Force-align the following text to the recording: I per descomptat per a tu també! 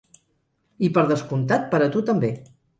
I 0.87 0.89
per 0.95 1.05
descomptat 1.13 1.71
per 1.77 1.85
a 1.85 1.93
tu 1.99 2.05
també! 2.11 2.35